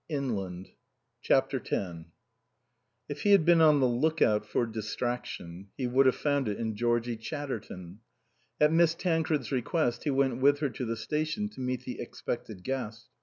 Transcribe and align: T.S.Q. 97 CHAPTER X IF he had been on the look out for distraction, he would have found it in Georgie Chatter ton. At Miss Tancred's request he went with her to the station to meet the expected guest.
T.S.Q. 0.09 0.31
97 0.31 0.71
CHAPTER 1.21 1.57
X 1.57 2.05
IF 3.07 3.21
he 3.21 3.33
had 3.33 3.45
been 3.45 3.61
on 3.61 3.79
the 3.79 3.87
look 3.87 4.19
out 4.19 4.47
for 4.47 4.65
distraction, 4.65 5.67
he 5.77 5.85
would 5.85 6.07
have 6.07 6.15
found 6.15 6.47
it 6.49 6.57
in 6.57 6.75
Georgie 6.75 7.15
Chatter 7.15 7.59
ton. 7.59 7.99
At 8.59 8.73
Miss 8.73 8.95
Tancred's 8.95 9.51
request 9.51 10.05
he 10.05 10.09
went 10.09 10.41
with 10.41 10.57
her 10.57 10.69
to 10.71 10.85
the 10.85 10.97
station 10.97 11.49
to 11.49 11.61
meet 11.61 11.83
the 11.85 11.99
expected 12.01 12.63
guest. 12.63 13.09